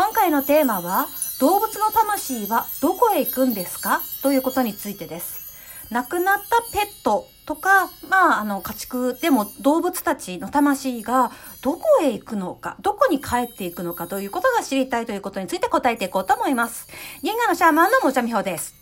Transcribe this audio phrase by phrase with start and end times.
[0.00, 1.08] 今回のテーマは、
[1.40, 4.00] 動物の魂はどこへ行くんですか？
[4.22, 5.52] ということについてです。
[5.90, 16.88] 亡くなったペットとか、まあ、あの、家畜でも動物たちの魂がどこへ行くのか、どこに帰っていくのかということが知りたいということについて答えていこうと思います。
[17.22, 18.74] 銀河のシャーマンのもちゃみほです。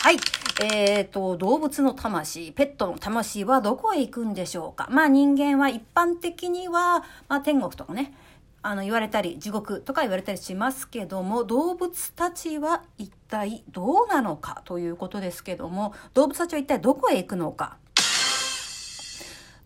[0.00, 0.16] はい。
[0.62, 4.88] えーと、動物の魂、ペットの魂はどこへ行くんでしょうか？
[4.90, 8.14] まあ人間は一般的には、まあ天国とかね、
[8.62, 17.76] あの言われたり地獄とか言われたりしますけども動物たちは一体どうなのかということですけども動物たちは一体どこへ行くのか。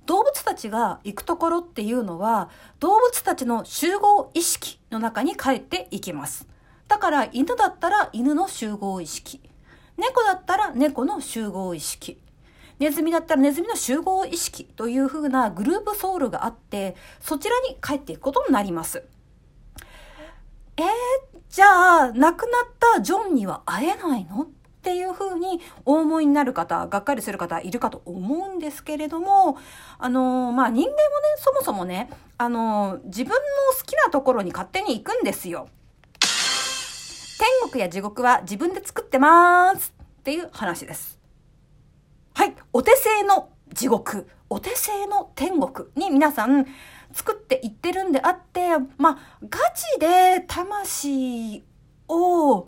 [0.04, 2.50] 動物たちが行くところっていうのは
[2.80, 6.46] 動物たちの集合意識の中に帰っていきます。
[6.88, 9.40] だから犬だったら犬の集合意識。
[9.96, 12.21] 猫だったら猫の集合意識。
[12.78, 19.04] ネズミだったらネズミの集合意識というふうなグループソウルがあって、そちらに帰っていくことになります。
[20.76, 20.86] えー、
[21.48, 24.46] じゃあ、亡くなったジョンには会えないのっ
[24.82, 29.58] ていうふうにお思いになる方、がっかりする方いるかと思うんですけれども、
[29.98, 30.96] あのまあ、人間もね、
[31.36, 33.36] そもそもね、あの自分の
[33.78, 35.68] 好きなところに勝手に行くんですよ。
[37.38, 41.21] 天国や地獄は自分で作ってますっていう話です。
[42.42, 46.66] はい、お手製の地獄、お手製の天国に皆さん
[47.12, 51.62] 作っていってるんであって、まあ、ガチで魂
[52.08, 52.66] を、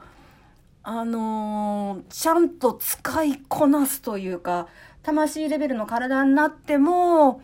[0.84, 4.69] あのーちゃんと使いこなすというか、
[5.02, 7.42] 魂レベルの体になっても、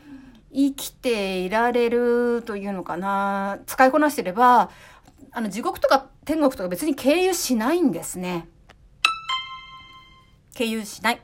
[0.54, 3.58] 生きていられるというのかな。
[3.66, 4.70] 使いこなしてれば、
[5.32, 8.46] あの、地獄とか天国とか別に経由しないんですね。
[10.54, 11.20] 経由しない。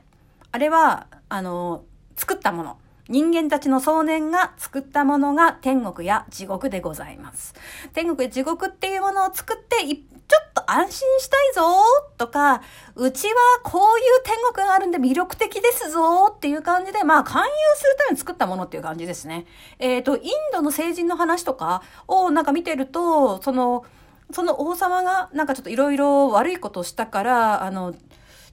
[0.51, 1.83] あれは、あの、
[2.15, 2.77] 作ったもの。
[3.09, 7.55] 人間たちの想念が作ったものが天国や地獄でございます。
[7.93, 11.61] 天国や地獄っていうものを作って、ちょっと安心したいぞ
[12.17, 12.61] とか、
[12.95, 19.45] うちはこういう天国があるんで魅力的ですぞっていう感じで、まあ勧誘するために作ったものっていう感じですね。
[19.79, 23.85] えっ、と、インドの聖人の話とかをなんか見てると、その、
[24.31, 27.95] その王様がなんかちょっといろいろ悪いことをしたから、あの、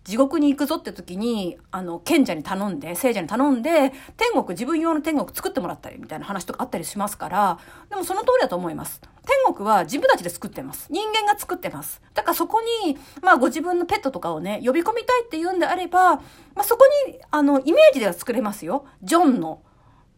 [0.05, 9.01] 地獄に行くぞって時に、あの、賢者に頼んで、聖者に頼んで、天国、自分用の天国作ってもらったりみたいな話とかあったりしますから、でもその通りだと思います。
[9.01, 10.89] 天国は自分たちで作ってます。
[10.91, 12.03] 人間が作ってます。
[12.13, 16.23] だからそこに、まあご自分のペットとかをね、呼び込みたいって言うんであれば、ま
[16.57, 18.85] あそこに、あの、イメージでは作れますよ。
[19.03, 19.63] ジョンの、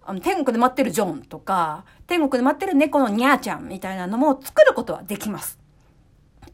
[0.04, 5.65] あの、天国で待ってるジョンとか、天国で待ってる猫のニャーちゃんみたいなのも作ることはできます。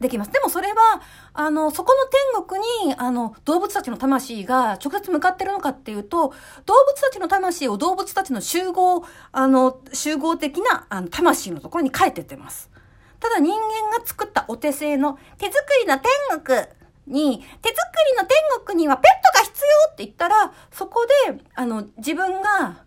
[0.02, 0.30] できます。
[0.30, 1.00] でもそれは、
[1.32, 6.34] あの、そこの天国に、あの、動物たちの魂が直接向かってるのかっていうと、
[6.66, 12.70] 動物たちの魂を動物たちの集合、あの、集合的な、あの、魂のところに帰ってってます。
[13.18, 16.58] ただ人間が作ったお手製の手作りの天国
[17.06, 17.80] に、手作
[18.10, 18.36] りの天
[18.66, 22.84] 国にはペットが必要って言ったら、そこで、あの、自分が、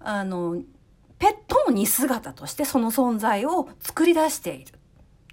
[0.00, 0.56] あの、
[1.18, 4.72] ペットの似姿としてその存在を作り出しているっ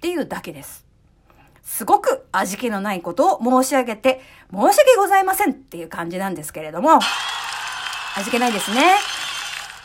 [0.00, 0.83] ていうだけです。
[1.64, 4.20] すごく味気のないことを申し上げて、
[4.52, 7.00] 申し訳ございませんっていう感じなんですけれども、
[8.16, 8.96] 味気ないですね。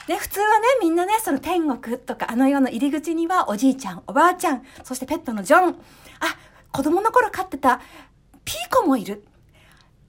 [0.07, 5.75] で、普通はね、みんなね、その天国とかあの世の入り口にはおじいちゃん、おばあちゃん、そしてペットのジョン、あ、
[6.71, 7.79] 子供の頃飼ってた
[8.43, 9.23] ピーコもいる。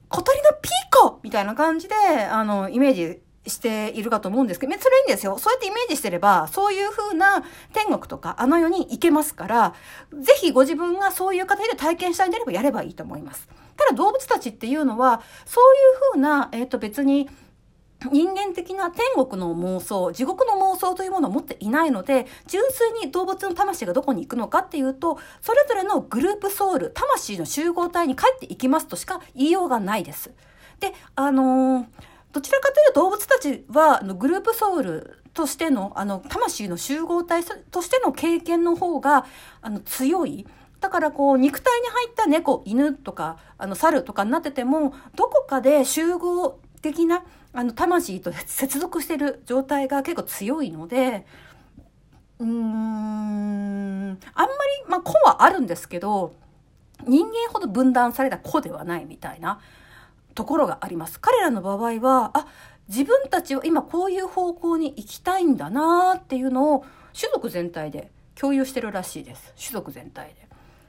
[0.09, 5.37] 小鳥のピーコみたいな感じで、あの、イメージしているかと思うんですけど、それいいんですよ。
[5.39, 7.43] そうやってイメージしてれば、そういう風な
[7.73, 9.73] 天国とかあの世に行けますから、
[10.13, 13.47] ぜひご自分がそういう形で体験したいんであればやればいいと思います。
[13.77, 17.29] ただ動物たちっていうのは、そういう風な、えっ、と別に、
[18.11, 30.31] 人間的な天国の妄想、地獄の妄想というものを持っていないので、純粋に動物の魂がどこに行くのかっていうと、それぞれのグループソウル、魂の集合体に帰っていきますとしか言いようがないです。
[30.79, 39.25] で、あのーどちらかというと動物たちは、あのグループソウルとしての、あの、魂の集合体としての経験の方が、
[39.61, 40.45] あの、強い。
[40.79, 47.23] だからこう、肉体に入った猫、犬とか、あの、猿とかになってても、どこかで集合的な、
[47.53, 51.25] あの、魂と接続してる状態が結構強いので、
[52.39, 54.19] うーん、あんまり、
[54.89, 56.33] まあ、子はあるんですけど、
[57.07, 59.59] 人間ほど分断された子ではないみたいな
[60.33, 61.19] ところがあります。
[61.19, 62.47] 彼らの場合は、あ、
[62.87, 66.85] 自分たちは今こういう方向に行きたいんだなっていうのを
[67.17, 69.53] 種族全体で共有してるらしいです。
[69.57, 70.47] 種族全体で。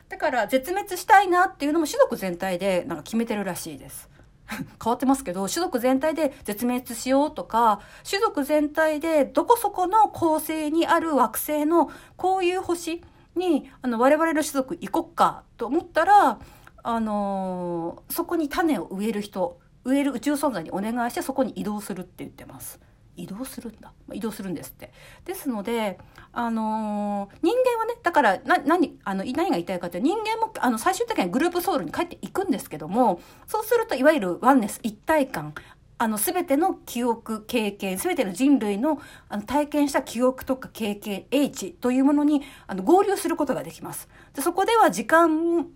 [0.09, 4.11] だから絶滅したいなっていうのも種族全体でなんか決めてるらしいです。
[4.83, 13.03] 変わってますけど、種族全体で絶滅しようとか、種族全体でどこそこの構成にある惑星のこういう星
[13.37, 16.39] にあの我々の種族行こっかと思ったら、
[16.82, 22.81] あのー、そこに種を植える人植える宇宙存在にお願いしてそこに移動するって言ってます。
[23.17, 24.90] 移動するんだ移動するんですって
[25.26, 25.99] ですので
[26.32, 35.52] あのー、人間はねだからな何あの何が言いたいかというと人間もあの最終的にはグループソウルに帰っていくんですけどもそうするといわゆるワンネス一体感
[35.99, 44.08] あの全ての記憶経験全ての人類のあの体験した記憶とか経験英知というものにあの合流することができます。
[44.34, 45.69] でそこでは時間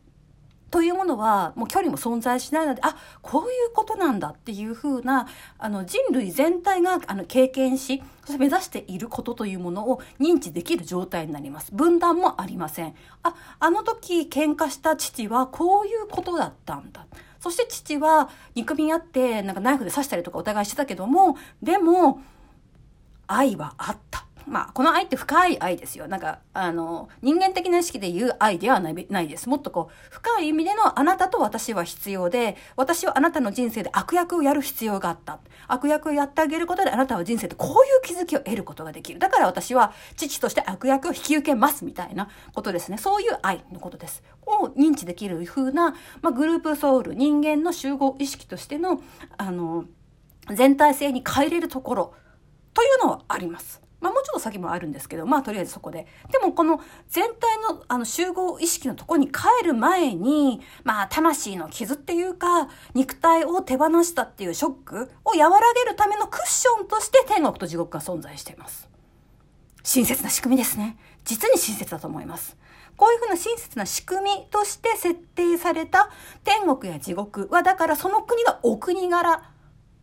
[0.71, 5.29] というものはもう距離も存在しないのであこういうことなんだっていうふうな
[5.59, 11.73] あの人類全体があの経験しそして目指していることというものを認知できる状態になります。
[11.73, 12.95] 分断もありません。
[13.23, 17.07] ああの時喧嘩した父はこういうことだったんだ。
[17.39, 22.21] そして父は憎み合ってなんかナイフで刺したりとかお互いしてたけどもでも
[23.29, 24.26] 愛はあった。
[24.47, 26.07] まあ、この愛って深い愛ですよ。
[26.07, 29.49] なんか、あの、人間的な意識で言う愛ではないないです。
[29.49, 35.41] もっとこう、深い意味でのあなたと私は必要で、私はあなたの人生で悪役をやる必要があった。
[35.67, 39.19] 悪役をやってあげることであなたは人生でこういう気づきを得ることができる。
[39.19, 42.99] だから私は父として悪役を引き受けますみたいなことですね。
[42.99, 44.23] そういう愛のことです。
[44.47, 49.03] を認知できる風な、まあ、グループソウル、人間の集合意識としての、
[49.37, 49.87] あの、
[50.55, 52.15] 全体性に変えれるところ
[52.73, 53.86] というのはあります。
[54.07, 56.07] まあ、もうちょっと先もあるんですけど、まあ、とりあえずそこで。
[56.31, 68.89] でも、この全体の、あの、集合意識のとこに帰る前に、まあ、魂の傷っていうか、肉体を手放したっていうショックを和らげるためのクッションとして天国と地獄が存在しています。
[69.83, 70.97] 親切な仕組みですね。
[71.25, 72.57] 実に親切だと思います。
[72.97, 76.11] こういうふうな親切な仕組みとして設定された
[76.45, 79.51] 天国や地獄は、だからその国がお国柄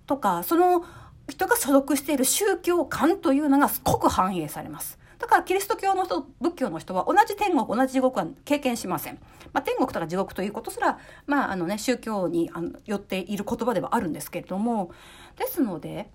[0.06, 0.84] とか、その
[1.30, 5.00] 人が所属している宗教観というのが濃く反映されます。
[5.20, 9.20] だからキリスト教の人、仏教の人は同じ天国、同じ地獄は経験しません。
[9.54, 14.92] まあ、天国とか地獄ということすら、まあ、あのね、宗教にあのよっている言葉ではあるんですけれども、
[15.38, 16.10] ですので、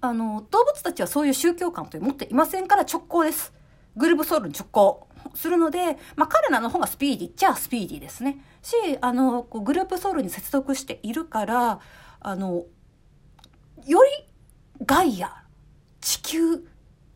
[0.00, 3.52] あの、動物たちはそういう宗教観という持っていませんから直行です。
[3.96, 8.38] グループソウルに直行するので、まあ、彼らの方がスピーディーっちゃスピーディーですね。
[8.62, 11.80] し、あの、こうグループソウルに接続しているから、
[12.20, 12.64] あの、
[13.86, 14.10] より
[14.84, 15.44] ガイア、
[16.00, 16.64] 地球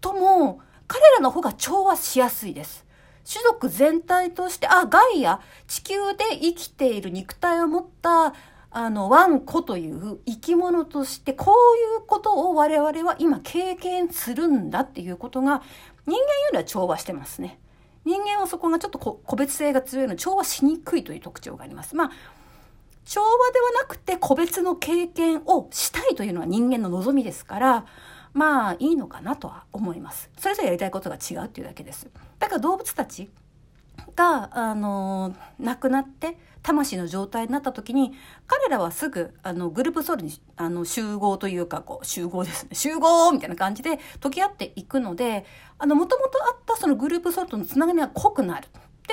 [0.00, 2.86] とも彼らの方が調和しやすいです。
[3.30, 8.34] 種族全体として、あ、ガイア、地球で生きている肉体を持った
[8.72, 15.62] あの、ワンコという生き物として、こういうことを我々は今経験するんだっていうことが、
[16.06, 17.58] 人間よりは調和してますね。
[18.04, 21.96] 人間はそこがちょっと個別性が強いので、調和しにくいという特徴があります。
[21.96, 22.10] まあ、
[23.10, 27.84] 調和ではなくて個別の経験をしたいというのは人間の望みですから、
[28.32, 30.30] まあいいのかなとは思います。
[30.38, 32.08] それぞれやりたいことが違うっていうだけです。
[32.38, 33.28] だから動物たち
[34.14, 38.12] が、あの、亡くなって魂の状態になった時に
[38.46, 45.46] 彼らはすぐあのグループソウルにあの集合というかこう集合ですね集合みたいな感じで溶け合っていくので
[45.78, 48.68] あのもともとあったそのグループソウルとのつながりが濃くなる。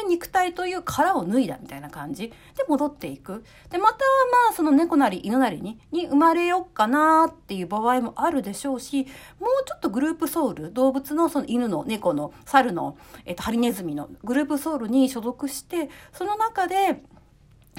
[0.07, 2.29] 肉体という殻を脱いだみたいな感じ。
[2.29, 2.33] で
[2.67, 3.43] 戻っていく。
[3.69, 9.07] でまたまあその猫なり犬なりにに生まれようかなっていう場合もあるでしょうし
[9.39, 17.03] もうちょっとグループソウル動物のその犬の猫の猿の、えっと、ハリネズミのグループソウルに所属してその中で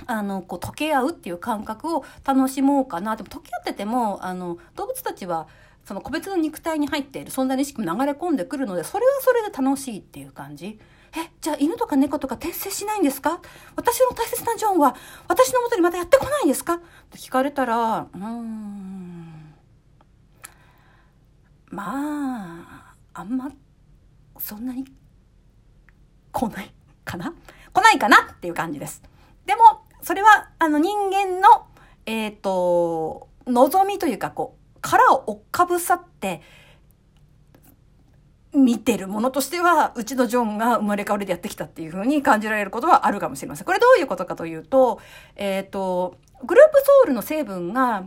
[0.07, 3.17] あのこう溶け合うっていう感覚を楽しもうかな。
[3.17, 5.49] でも溶け合っててもあの動物たちは
[5.85, 10.79] その個別の肉体に入っている存在の意識も流れ込んでくるのでそれはそれで楽しいっていう感じ。
[11.17, 13.41] え、じゃあ犬とか猫とか転生しないんですか？
[13.77, 14.95] 私の大切なジョンは
[15.29, 16.75] 私のもとにまたやってこないんですか？
[16.75, 16.79] っ
[17.11, 19.55] て聞かれたら、うーん、
[21.71, 23.51] まあ、あんま、
[24.39, 24.85] そんなに
[26.33, 26.73] 来ない
[27.05, 27.35] かな？
[27.73, 29.03] 来ないかなっていう感じです。
[29.47, 29.63] でも、
[30.03, 31.67] それは、あの人間の、
[32.07, 36.43] えっ、ー、と、望みというか、こう、殻を追っかぶさって、
[38.55, 43.67] 見てるものとしては、うちのジョンが生まれ変わりでやってきたっていう風に感じられることはあるかもしれません。
[43.67, 45.01] これどういうことかというと、
[45.37, 48.05] えっ、ー、と、グループソウルの成分が、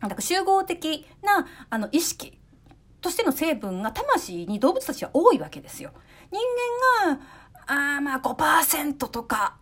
[0.00, 2.38] なんか集合的な、あの、意識
[3.00, 5.92] としての成分が魂に動物たちは多いわけですよ。
[6.32, 6.40] 人
[7.06, 7.20] 間が、
[7.96, 9.56] あまあ5%とか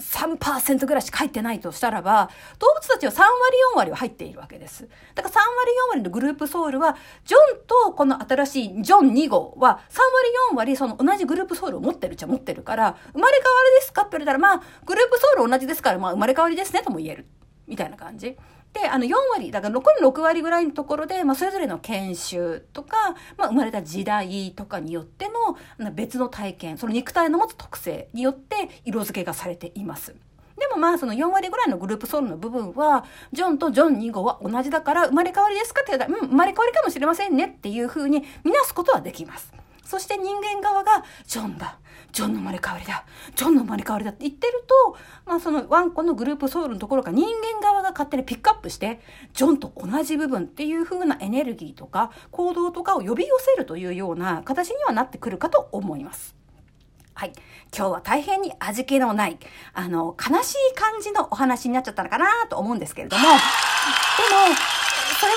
[0.00, 3.28] 3%ぐらいしか入ってないとしたらば、動物たちは3割
[3.74, 4.88] 4割は入っているわけです。
[5.14, 5.44] だから3割
[5.86, 10.08] 4割のグループソウルは、ジョンとこの新しいジョン2号は3割
[10.52, 17.26] 4割その同じグループソウルを持ってるっちゃ持ってるから、生まれ変わりですかって言われたら、まあ、グループソウル同じですから、まあ、生まれ変わりですねとも言える。
[17.66, 18.36] みたいな感じ。
[18.72, 30.14] で、あの4割、だから残り6割ぐらいのところで、まあそれぞれの研修とか、まあ生まれた時代とかによっての別の体験、その肉体の持つ特性によって色付けがされています。
[30.56, 39.52] でもまあその4割ぐらいのグループソウルの部分は、ジョンとジョン2号は同じだから生まれ変わりですかって言ったら、うん、生まれ変わりかもしれませんねっていうふうに見なすことはできます。
[39.84, 41.78] そして人間側が、ジョンだ。
[42.12, 43.04] ジョンの生まれ変わりだ。
[43.36, 44.96] ジョンの生まれ変わりだって言ってると、
[45.26, 49.00] まあそのワンコのグループソウルのところが人間側が勝手にピックアップして、
[49.32, 56.34] ジョンと同じ部分っていう風なエネルギーとか行動とかを呼び寄せるというような形にはなってくるかと思います。
[57.14, 57.32] はい。
[57.76, 59.38] 今日は大変に味気のない、
[59.74, 63.36] あの、悲しい感じのお話になっちゃったのかなと思うんですけれども、でも、
[65.20, 65.32] それ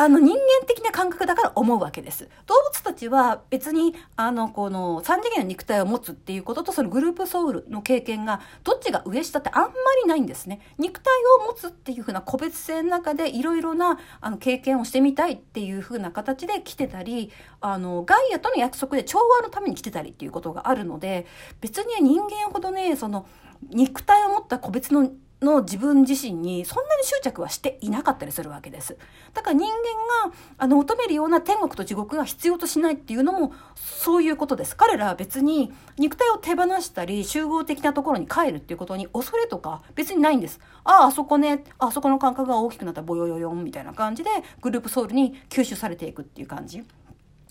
[0.00, 2.30] は、あの、人間的な感覚だから思うわけです。
[2.46, 2.57] 動物た
[2.98, 9.68] ちは別に、あの、この、三次元の肉体を持つっていうことと、そのグループソウルの経験が、どっちが上下ってあんま
[10.02, 10.60] りないんですね。
[10.78, 11.12] 肉体
[11.42, 21.26] を持つっていうふうな個別性の中で、いろいろな、あの、経験をしてみたいっていうふうな形で来てたり、あの、ガイアとの約束で調和のために来てたりっていうことがあるので、
[21.60, 23.26] 別に人間ほどね、その、
[23.70, 25.10] 肉体を持った個別の
[25.40, 28.96] の自分自身にそんなに執着はしていなかったりするわけです。
[29.34, 34.76] だから人間があの求めるような天国と地獄が必要としないっていうのもそういうことです。
[34.76, 40.60] 彼らは別に肉体を手放したり集合的なところに帰るっていうことに恐れとか別にないんです。
[40.84, 44.30] ああ、あそこね、あそこの感覚が大きくなったボヨヨヨンみたいな感じで
[44.60, 46.84] グループソウルに吸収されていくっていう感じ。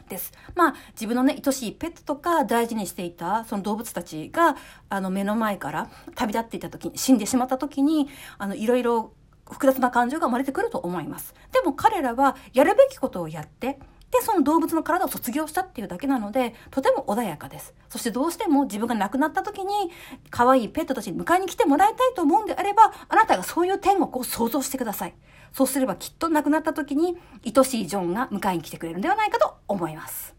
[0.08, 0.32] です。
[0.56, 4.56] まあ、自分のね、愛しいペットとか大事にしていた、その動物たちが、
[4.90, 9.12] あの、目の前から旅立っていた時に、死んでしまった時に、あの、いろいろ
[9.50, 11.34] 複雑な感情が生まれてくると思います。
[11.54, 13.80] でも彼らは、やるべきことをやって、
[14.12, 17.74] で、その動物の体を卒業したっていうだけなので、とても穏やかです。
[17.90, 19.92] そしてどうしても自分が亡くなった時に、
[20.30, 25.14] 可愛いペットたちに迎えに来てもらいたいと思うんであれば、あなたがそういう天国を想像してください。
[25.58, 30.37] そうすればきっと亡くなった時に愛しいジョンが迎えに来てくれるんではないかと思います。